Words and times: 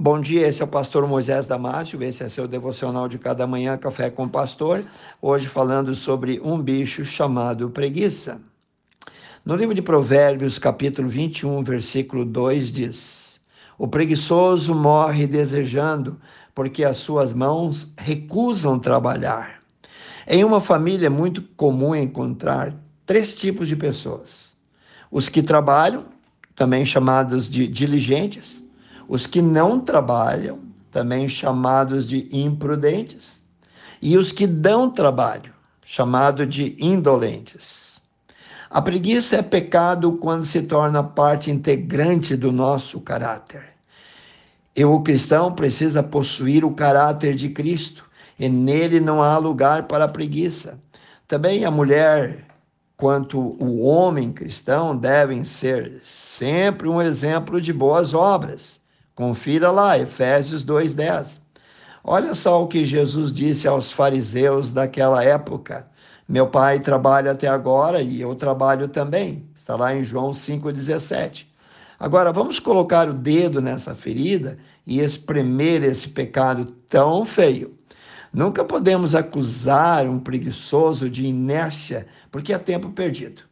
Bom 0.00 0.20
dia, 0.20 0.46
esse 0.46 0.62
é 0.62 0.64
o 0.64 0.68
pastor 0.68 1.04
Moisés 1.08 1.44
Damásio, 1.44 2.00
esse 2.04 2.22
é 2.22 2.28
seu 2.28 2.46
devocional 2.46 3.08
de 3.08 3.18
cada 3.18 3.48
manhã, 3.48 3.76
Café 3.76 4.08
com 4.08 4.28
Pastor. 4.28 4.84
Hoje 5.20 5.48
falando 5.48 5.92
sobre 5.92 6.40
um 6.44 6.56
bicho 6.62 7.04
chamado 7.04 7.68
preguiça. 7.70 8.40
No 9.44 9.56
livro 9.56 9.74
de 9.74 9.82
Provérbios, 9.82 10.56
capítulo 10.56 11.08
21, 11.08 11.64
versículo 11.64 12.24
2 12.24 12.70
diz: 12.70 13.40
O 13.76 13.88
preguiçoso 13.88 14.72
morre 14.72 15.26
desejando, 15.26 16.20
porque 16.54 16.84
as 16.84 16.98
suas 16.98 17.32
mãos 17.32 17.92
recusam 17.98 18.78
trabalhar. 18.78 19.60
Em 20.28 20.44
uma 20.44 20.60
família 20.60 21.06
é 21.06 21.10
muito 21.10 21.42
comum 21.56 21.92
encontrar 21.92 22.72
três 23.04 23.34
tipos 23.34 23.66
de 23.66 23.74
pessoas: 23.74 24.50
os 25.10 25.28
que 25.28 25.42
trabalham, 25.42 26.04
também 26.54 26.86
chamados 26.86 27.50
de 27.50 27.66
diligentes, 27.66 28.62
os 29.08 29.26
que 29.26 29.40
não 29.40 29.80
trabalham, 29.80 30.60
também 30.92 31.28
chamados 31.28 32.04
de 32.04 32.28
imprudentes, 32.30 33.40
e 34.02 34.18
os 34.18 34.30
que 34.30 34.46
dão 34.46 34.90
trabalho, 34.90 35.52
chamado 35.82 36.46
de 36.46 36.76
indolentes. 36.78 38.00
A 38.70 38.82
preguiça 38.82 39.36
é 39.36 39.42
pecado 39.42 40.12
quando 40.12 40.44
se 40.44 40.62
torna 40.62 41.02
parte 41.02 41.50
integrante 41.50 42.36
do 42.36 42.52
nosso 42.52 43.00
caráter. 43.00 43.64
E 44.76 44.84
o 44.84 45.00
cristão 45.00 45.52
precisa 45.52 46.02
possuir 46.02 46.62
o 46.62 46.74
caráter 46.74 47.34
de 47.34 47.48
Cristo, 47.48 48.04
e 48.38 48.46
nele 48.48 49.00
não 49.00 49.22
há 49.22 49.38
lugar 49.38 49.84
para 49.84 50.04
a 50.04 50.08
preguiça. 50.08 50.78
Também 51.26 51.64
a 51.64 51.70
mulher, 51.70 52.46
quanto 52.94 53.40
o 53.40 53.80
homem 53.80 54.30
cristão, 54.30 54.94
devem 54.94 55.44
ser 55.44 56.00
sempre 56.04 56.88
um 56.88 57.00
exemplo 57.00 57.58
de 57.58 57.72
boas 57.72 58.12
obras 58.12 58.86
Confira 59.18 59.72
lá, 59.72 59.98
Efésios 59.98 60.62
2:10. 60.62 61.40
Olha 62.04 62.36
só 62.36 62.62
o 62.62 62.68
que 62.68 62.86
Jesus 62.86 63.32
disse 63.32 63.66
aos 63.66 63.90
fariseus 63.90 64.70
daquela 64.70 65.24
época. 65.24 65.88
Meu 66.28 66.46
pai 66.46 66.78
trabalha 66.78 67.32
até 67.32 67.48
agora 67.48 68.00
e 68.00 68.20
eu 68.20 68.32
trabalho 68.36 68.86
também. 68.86 69.44
Está 69.56 69.74
lá 69.74 69.92
em 69.92 70.04
João 70.04 70.32
5,17. 70.32 71.48
Agora, 71.98 72.32
vamos 72.32 72.60
colocar 72.60 73.08
o 73.08 73.12
dedo 73.12 73.60
nessa 73.60 73.92
ferida 73.92 74.56
e 74.86 75.00
espremer 75.00 75.82
esse 75.82 76.10
pecado 76.10 76.66
tão 76.88 77.26
feio. 77.26 77.76
Nunca 78.32 78.64
podemos 78.64 79.16
acusar 79.16 80.06
um 80.06 80.20
preguiçoso 80.20 81.10
de 81.10 81.26
inércia, 81.26 82.06
porque 82.30 82.52
é 82.52 82.58
tempo 82.58 82.90
perdido. 82.90 83.47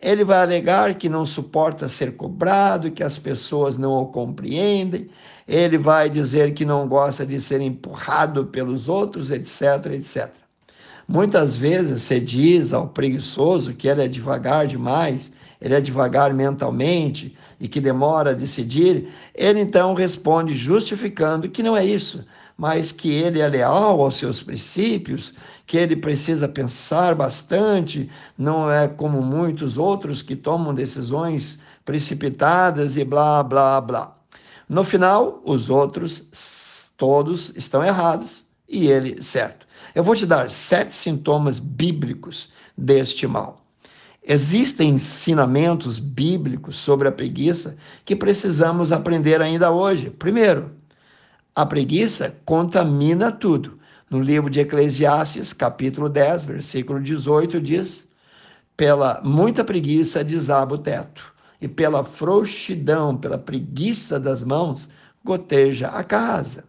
Ele 0.00 0.24
vai 0.24 0.42
alegar 0.42 0.94
que 0.94 1.08
não 1.08 1.26
suporta 1.26 1.88
ser 1.88 2.16
cobrado, 2.16 2.90
que 2.90 3.02
as 3.02 3.18
pessoas 3.18 3.76
não 3.76 3.92
o 3.92 4.06
compreendem. 4.06 5.10
Ele 5.46 5.76
vai 5.76 6.08
dizer 6.08 6.54
que 6.54 6.64
não 6.64 6.86
gosta 6.86 7.26
de 7.26 7.40
ser 7.40 7.60
empurrado 7.60 8.46
pelos 8.46 8.86
outros, 8.86 9.30
etc, 9.30 9.86
etc. 9.92 10.30
Muitas 11.08 11.56
vezes 11.56 12.02
se 12.02 12.20
diz 12.20 12.72
ao 12.72 12.88
preguiçoso 12.88 13.74
que 13.74 13.88
ele 13.88 14.04
é 14.04 14.08
devagar 14.08 14.66
demais, 14.66 15.32
ele 15.60 15.74
é 15.74 15.80
devagar 15.80 16.32
mentalmente 16.32 17.36
e 17.58 17.66
que 17.66 17.80
demora 17.80 18.30
a 18.30 18.34
decidir. 18.34 19.08
Ele 19.34 19.58
então 19.58 19.94
responde 19.94 20.54
justificando 20.54 21.48
que 21.48 21.62
não 21.62 21.76
é 21.76 21.84
isso, 21.84 22.24
mas 22.58 22.90
que 22.90 23.08
ele 23.08 23.40
é 23.40 23.46
leal 23.46 24.00
aos 24.00 24.16
seus 24.16 24.42
princípios, 24.42 25.32
que 25.64 25.76
ele 25.76 25.94
precisa 25.94 26.48
pensar 26.48 27.14
bastante, 27.14 28.10
não 28.36 28.68
é 28.68 28.88
como 28.88 29.22
muitos 29.22 29.78
outros 29.78 30.22
que 30.22 30.34
tomam 30.34 30.74
decisões 30.74 31.60
precipitadas 31.84 32.96
e 32.96 33.04
blá, 33.04 33.44
blá, 33.44 33.80
blá. 33.80 34.16
No 34.68 34.82
final, 34.82 35.40
os 35.44 35.70
outros 35.70 36.88
todos 36.96 37.52
estão 37.54 37.84
errados 37.84 38.42
e 38.68 38.88
ele 38.88 39.22
certo. 39.22 39.64
Eu 39.94 40.02
vou 40.02 40.16
te 40.16 40.26
dar 40.26 40.50
sete 40.50 40.92
sintomas 40.92 41.60
bíblicos 41.60 42.48
deste 42.76 43.26
mal. 43.26 43.56
Existem 44.22 44.90
ensinamentos 44.90 46.00
bíblicos 46.00 46.76
sobre 46.76 47.06
a 47.06 47.12
preguiça 47.12 47.76
que 48.04 48.16
precisamos 48.16 48.90
aprender 48.90 49.40
ainda 49.40 49.70
hoje. 49.70 50.10
Primeiro, 50.10 50.77
a 51.58 51.66
preguiça 51.66 52.36
contamina 52.44 53.32
tudo. 53.32 53.80
No 54.08 54.22
livro 54.22 54.48
de 54.48 54.60
Eclesiastes, 54.60 55.52
capítulo 55.52 56.08
10, 56.08 56.44
versículo 56.44 57.02
18, 57.02 57.60
diz: 57.60 58.06
Pela 58.76 59.20
muita 59.24 59.64
preguiça 59.64 60.22
desaba 60.22 60.76
o 60.76 60.78
teto, 60.78 61.34
e 61.60 61.66
pela 61.66 62.04
frouxidão, 62.04 63.16
pela 63.16 63.36
preguiça 63.36 64.20
das 64.20 64.44
mãos, 64.44 64.88
goteja 65.24 65.88
a 65.88 66.04
casa. 66.04 66.62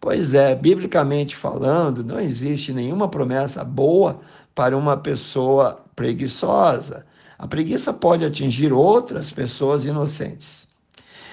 Pois 0.00 0.34
é, 0.34 0.52
biblicamente 0.52 1.36
falando, 1.36 2.02
não 2.02 2.18
existe 2.18 2.72
nenhuma 2.72 3.06
promessa 3.06 3.62
boa 3.62 4.18
para 4.52 4.76
uma 4.76 4.96
pessoa 4.96 5.84
preguiçosa. 5.94 7.06
A 7.38 7.46
preguiça 7.46 7.92
pode 7.92 8.24
atingir 8.24 8.72
outras 8.72 9.30
pessoas 9.30 9.84
inocentes. 9.84 10.66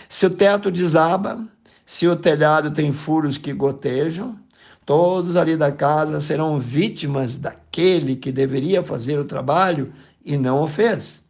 Se 0.08 0.28
o 0.28 0.30
teto 0.30 0.70
desaba, 0.70 1.44
se 1.86 2.08
o 2.08 2.16
telhado 2.16 2.72
tem 2.72 2.92
furos 2.92 3.38
que 3.38 3.54
gotejam, 3.54 4.40
todos 4.86 5.36
ali 5.36 5.56
da 5.56 5.72
casa 5.72 6.20
serão 6.20 6.60
vítimas 6.60 7.36
daquele 7.36 8.16
que 8.16 8.32
deveria 8.32 8.82
fazer 8.82 9.20
o 9.20 9.26
trabalho 9.26 9.94
e 10.24 10.38
não 10.38 10.64
o 10.64 10.68
fez. 10.68 11.24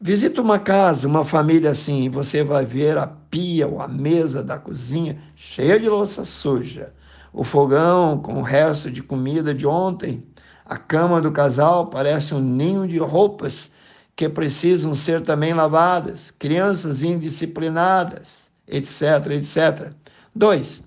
Visita 0.00 0.40
uma 0.40 0.58
casa, 0.58 1.06
uma 1.06 1.24
família 1.24 1.70
assim, 1.70 2.04
e 2.04 2.08
você 2.08 2.42
vai 2.42 2.64
ver 2.64 2.96
a 2.96 3.06
pia 3.06 3.68
ou 3.68 3.82
a 3.82 3.86
mesa 3.86 4.42
da 4.42 4.58
cozinha 4.58 5.22
cheia 5.36 5.78
de 5.78 5.88
louça 5.88 6.24
suja, 6.24 6.92
o 7.32 7.44
fogão 7.44 8.18
com 8.18 8.40
o 8.40 8.42
resto 8.42 8.90
de 8.90 9.02
comida 9.02 9.54
de 9.54 9.66
ontem, 9.66 10.22
a 10.64 10.78
cama 10.78 11.20
do 11.20 11.30
casal 11.30 11.88
parece 11.88 12.34
um 12.34 12.40
ninho 12.40 12.88
de 12.88 12.98
roupas 12.98 13.68
que 14.16 14.28
precisam 14.28 14.94
ser 14.94 15.20
também 15.22 15.52
lavadas, 15.52 16.30
crianças 16.30 17.02
indisciplinadas, 17.02 18.49
etc, 18.70 19.26
etc. 19.32 19.92
Dois, 20.34 20.82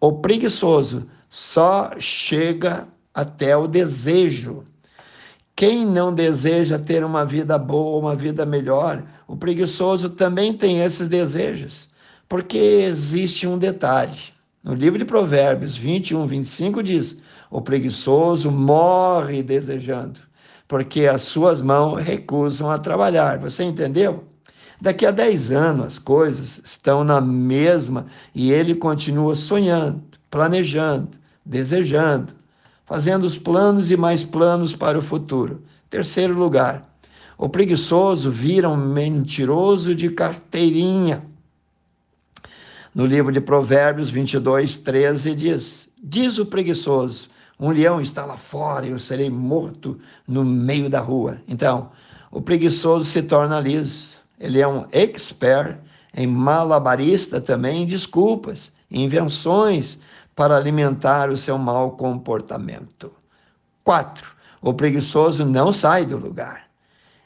o 0.00 0.12
preguiçoso 0.12 1.08
só 1.30 1.92
chega 1.98 2.86
até 3.12 3.56
o 3.56 3.66
desejo. 3.66 4.64
Quem 5.56 5.84
não 5.84 6.14
deseja 6.14 6.78
ter 6.78 7.04
uma 7.04 7.24
vida 7.24 7.58
boa, 7.58 7.98
uma 7.98 8.14
vida 8.14 8.46
melhor, 8.46 9.02
o 9.26 9.36
preguiçoso 9.36 10.10
também 10.10 10.52
tem 10.52 10.78
esses 10.78 11.08
desejos. 11.08 11.88
Porque 12.28 12.58
existe 12.58 13.46
um 13.46 13.58
detalhe. 13.58 14.18
No 14.62 14.74
livro 14.74 14.98
de 14.98 15.04
Provérbios 15.04 15.76
21, 15.76 16.26
25 16.26 16.82
diz: 16.82 17.16
O 17.50 17.60
preguiçoso 17.60 18.50
morre 18.50 19.42
desejando, 19.42 20.20
porque 20.68 21.06
as 21.06 21.22
suas 21.22 21.60
mãos 21.60 22.02
recusam 22.02 22.70
a 22.70 22.78
trabalhar. 22.78 23.38
Você 23.38 23.64
entendeu? 23.64 24.27
Daqui 24.80 25.04
a 25.04 25.10
10 25.10 25.50
anos 25.50 25.86
as 25.86 25.98
coisas 25.98 26.60
estão 26.64 27.02
na 27.02 27.20
mesma 27.20 28.06
e 28.32 28.52
ele 28.52 28.76
continua 28.76 29.34
sonhando, 29.34 30.00
planejando, 30.30 31.10
desejando, 31.44 32.32
fazendo 32.86 33.24
os 33.24 33.36
planos 33.36 33.90
e 33.90 33.96
mais 33.96 34.22
planos 34.22 34.76
para 34.76 34.96
o 34.96 35.02
futuro. 35.02 35.64
Terceiro 35.90 36.38
lugar, 36.38 36.88
o 37.36 37.48
preguiçoso 37.48 38.30
vira 38.30 38.68
um 38.68 38.76
mentiroso 38.76 39.96
de 39.96 40.10
carteirinha. 40.10 41.24
No 42.94 43.04
livro 43.04 43.32
de 43.32 43.40
Provérbios 43.40 44.10
22, 44.10 44.76
13 44.76 45.34
diz: 45.34 45.88
Diz 46.00 46.38
o 46.38 46.46
preguiçoso, 46.46 47.28
um 47.58 47.70
leão 47.70 48.00
está 48.00 48.24
lá 48.24 48.36
fora 48.36 48.86
e 48.86 48.90
eu 48.90 49.00
serei 49.00 49.28
morto 49.28 49.98
no 50.26 50.44
meio 50.44 50.88
da 50.88 51.00
rua. 51.00 51.42
Então, 51.48 51.90
o 52.30 52.40
preguiçoso 52.40 53.04
se 53.04 53.22
torna 53.22 53.58
liso 53.58 54.17
ele 54.40 54.60
é 54.60 54.68
um 54.68 54.86
expert 54.92 55.78
em 56.14 56.26
malabarista 56.26 57.40
também, 57.40 57.86
desculpas, 57.86 58.72
invenções 58.90 59.98
para 60.34 60.56
alimentar 60.56 61.30
o 61.30 61.36
seu 61.36 61.58
mau 61.58 61.92
comportamento. 61.92 63.12
Quatro, 63.84 64.30
o 64.60 64.72
preguiçoso 64.72 65.44
não 65.44 65.72
sai 65.72 66.04
do 66.04 66.16
lugar. 66.16 66.68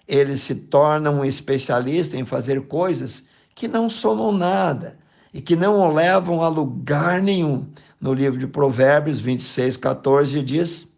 Ele 0.09 0.37
se 0.37 0.55
torna 0.55 1.11
um 1.11 1.25
especialista 1.25 2.17
em 2.17 2.25
fazer 2.25 2.63
coisas 2.63 3.23
que 3.55 3.69
não 3.69 3.89
somam 3.89 4.33
nada 4.33 4.99
e 5.33 5.41
que 5.41 5.57
não 5.57 5.79
o 5.79 5.93
levam 5.93 6.43
a 6.43 6.49
lugar 6.49 7.23
nenhum. 7.23 7.67
No 8.01 8.13
livro 8.13 8.39
de 8.39 8.47
Provérbios 8.47 9.21
26, 9.21 9.77
14 9.77 10.43
diz: 10.43 10.89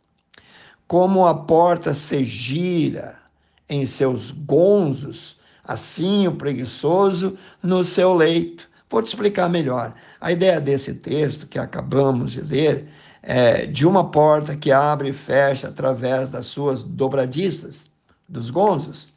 Como 0.88 1.26
a 1.26 1.34
porta 1.34 1.92
se 1.92 2.24
gira 2.24 3.18
em 3.68 3.86
seus 3.86 4.30
gonzos, 4.30 5.38
assim 5.66 6.26
o 6.28 6.36
preguiçoso 6.36 7.36
no 7.62 7.84
seu 7.84 8.14
leito. 8.14 8.68
Vou 8.90 9.02
te 9.02 9.08
explicar 9.08 9.48
melhor. 9.48 9.92
A 10.20 10.30
ideia 10.30 10.60
desse 10.60 10.94
texto 10.94 11.46
que 11.46 11.58
acabamos 11.58 12.32
de 12.32 12.40
ler 12.40 12.88
é 13.22 13.66
de 13.66 13.86
uma 13.86 14.10
porta 14.10 14.54
que 14.56 14.70
abre 14.70 15.08
e 15.10 15.12
fecha 15.12 15.68
através 15.68 16.30
das 16.30 16.46
suas 16.46 16.84
dobradiças, 16.84 17.86
dos 18.28 18.50
gonzos. 18.50 19.08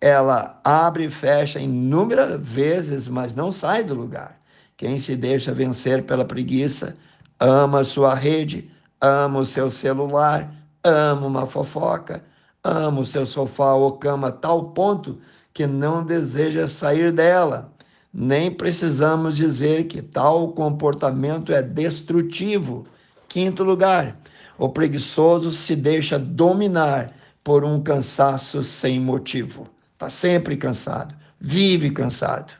ela 0.00 0.60
abre 0.62 1.06
e 1.06 1.10
fecha 1.10 1.58
inúmeras 1.58 2.38
vezes, 2.40 3.08
mas 3.08 3.34
não 3.34 3.52
sai 3.52 3.82
do 3.82 3.94
lugar. 3.94 4.38
Quem 4.76 5.00
se 5.00 5.16
deixa 5.16 5.54
vencer 5.54 6.04
pela 6.04 6.24
preguiça 6.26 6.94
ama 7.40 7.84
sua 7.84 8.14
rede, 8.14 8.70
ama 9.00 9.40
o 9.40 9.46
seu 9.46 9.70
celular, 9.70 10.52
ama 10.82 11.26
uma 11.26 11.46
fofoca, 11.46 12.22
ama 12.62 13.00
o 13.00 13.06
seu 13.06 13.26
sofá 13.26 13.74
ou 13.74 13.92
cama 13.92 14.28
a 14.28 14.32
tal 14.32 14.72
ponto 14.72 15.18
que 15.54 15.68
não 15.68 16.04
deseja 16.04 16.66
sair 16.66 17.12
dela. 17.12 17.72
Nem 18.12 18.50
precisamos 18.50 19.36
dizer 19.36 19.84
que 19.84 20.02
tal 20.02 20.52
comportamento 20.52 21.52
é 21.52 21.62
destrutivo. 21.62 22.86
Quinto 23.28 23.62
lugar, 23.62 24.18
o 24.58 24.68
preguiçoso 24.68 25.52
se 25.52 25.76
deixa 25.76 26.18
dominar 26.18 27.12
por 27.42 27.64
um 27.64 27.80
cansaço 27.80 28.64
sem 28.64 28.98
motivo. 28.98 29.68
Está 29.92 30.10
sempre 30.10 30.56
cansado, 30.56 31.14
vive 31.40 31.90
cansado. 31.90 32.52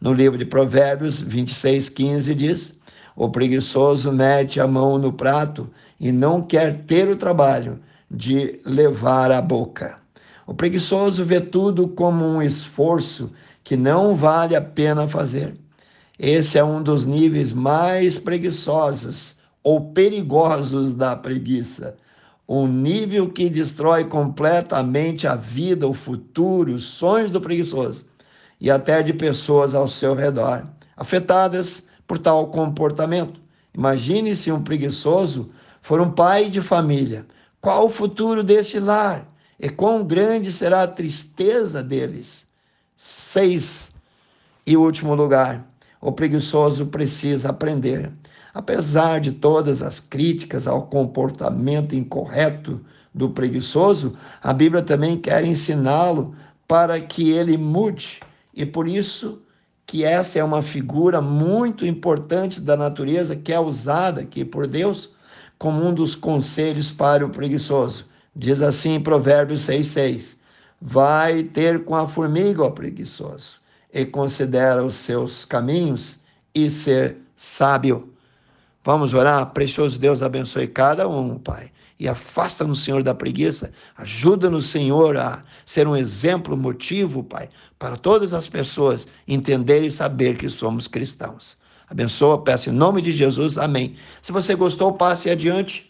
No 0.00 0.12
livro 0.12 0.38
de 0.38 0.44
Provérbios 0.44 1.20
26, 1.20 1.88
15 1.88 2.34
diz: 2.34 2.74
O 3.14 3.28
preguiçoso 3.28 4.12
mete 4.12 4.58
a 4.60 4.66
mão 4.66 4.98
no 4.98 5.12
prato 5.12 5.70
e 6.00 6.10
não 6.10 6.42
quer 6.42 6.84
ter 6.84 7.08
o 7.08 7.16
trabalho 7.16 7.78
de 8.10 8.60
levar 8.64 9.30
a 9.30 9.40
boca. 9.40 9.99
O 10.50 10.54
preguiçoso 10.54 11.24
vê 11.24 11.40
tudo 11.40 11.86
como 11.86 12.26
um 12.26 12.42
esforço 12.42 13.30
que 13.62 13.76
não 13.76 14.16
vale 14.16 14.56
a 14.56 14.60
pena 14.60 15.06
fazer. 15.06 15.54
Esse 16.18 16.58
é 16.58 16.64
um 16.64 16.82
dos 16.82 17.06
níveis 17.06 17.52
mais 17.52 18.18
preguiçosos 18.18 19.36
ou 19.62 19.92
perigosos 19.92 20.94
da 20.96 21.14
preguiça 21.14 21.96
um 22.52 22.66
nível 22.66 23.30
que 23.30 23.48
destrói 23.48 24.06
completamente 24.06 25.24
a 25.24 25.36
vida, 25.36 25.86
o 25.86 25.94
futuro, 25.94 26.74
os 26.74 26.82
sonhos 26.82 27.30
do 27.30 27.40
preguiçoso 27.40 28.04
e 28.60 28.68
até 28.68 29.04
de 29.04 29.12
pessoas 29.12 29.72
ao 29.72 29.86
seu 29.86 30.16
redor, 30.16 30.66
afetadas 30.96 31.84
por 32.08 32.18
tal 32.18 32.48
comportamento. 32.48 33.40
Imagine 33.72 34.34
se 34.34 34.50
um 34.50 34.64
preguiçoso 34.64 35.48
for 35.80 36.00
um 36.00 36.10
pai 36.10 36.50
de 36.50 36.60
família. 36.60 37.24
Qual 37.60 37.86
o 37.86 37.90
futuro 37.90 38.42
deste 38.42 38.80
lar? 38.80 39.29
E 39.60 39.68
quão 39.68 40.04
grande 40.04 40.50
será 40.50 40.82
a 40.82 40.88
tristeza 40.88 41.82
deles? 41.82 42.46
Seis. 42.96 43.92
E 44.66 44.76
último 44.76 45.14
lugar, 45.14 45.66
o 46.00 46.10
preguiçoso 46.10 46.86
precisa 46.86 47.50
aprender 47.50 48.12
Apesar 48.52 49.20
de 49.20 49.30
todas 49.30 49.80
as 49.80 50.00
críticas 50.00 50.66
ao 50.66 50.82
comportamento 50.82 51.94
incorreto 51.94 52.80
do 53.14 53.30
preguiçoso, 53.30 54.16
a 54.42 54.52
Bíblia 54.52 54.82
também 54.82 55.16
quer 55.16 55.44
ensiná-lo 55.44 56.34
para 56.66 57.00
que 57.00 57.30
ele 57.30 57.56
mude. 57.56 58.20
E 58.52 58.66
por 58.66 58.88
isso 58.88 59.40
que 59.86 60.04
essa 60.04 60.38
é 60.38 60.44
uma 60.44 60.62
figura 60.62 61.20
muito 61.20 61.86
importante 61.86 62.60
da 62.60 62.76
natureza 62.76 63.36
que 63.36 63.52
é 63.52 63.60
usada 63.60 64.20
aqui 64.20 64.44
por 64.44 64.66
Deus 64.66 65.10
como 65.58 65.84
um 65.84 65.92
dos 65.92 66.16
conselhos 66.16 66.90
para 66.90 67.24
o 67.24 67.30
preguiçoso. 67.30 68.06
Diz 68.34 68.62
assim 68.62 68.94
em 68.94 69.00
Provérbios 69.00 69.66
6,6: 69.66 70.36
Vai 70.80 71.42
ter 71.42 71.84
com 71.84 71.96
a 71.96 72.08
formiga, 72.08 72.62
ó 72.62 72.70
preguiçoso, 72.70 73.56
e 73.92 74.04
considera 74.06 74.84
os 74.84 74.94
seus 74.94 75.44
caminhos 75.44 76.20
e 76.54 76.70
ser 76.70 77.16
sábio. 77.36 78.12
Vamos 78.84 79.12
orar? 79.12 79.52
Precioso 79.52 79.98
Deus, 79.98 80.22
abençoe 80.22 80.66
cada 80.66 81.08
um, 81.08 81.38
Pai. 81.38 81.70
E 81.98 82.08
afasta-nos, 82.08 82.82
Senhor, 82.82 83.02
da 83.02 83.14
preguiça. 83.14 83.72
Ajuda-nos, 83.98 84.68
Senhor, 84.68 85.18
a 85.18 85.44
ser 85.66 85.86
um 85.86 85.94
exemplo, 85.94 86.56
motivo, 86.56 87.22
Pai, 87.22 87.50
para 87.78 87.96
todas 87.96 88.32
as 88.32 88.46
pessoas 88.46 89.06
entenderem 89.28 89.88
e 89.88 89.92
saber 89.92 90.38
que 90.38 90.48
somos 90.48 90.88
cristãos. 90.88 91.58
Abençoa, 91.88 92.42
peço 92.42 92.70
em 92.70 92.72
nome 92.72 93.02
de 93.02 93.12
Jesus. 93.12 93.58
Amém. 93.58 93.96
Se 94.22 94.32
você 94.32 94.54
gostou, 94.54 94.94
passe 94.94 95.28
adiante 95.28 95.89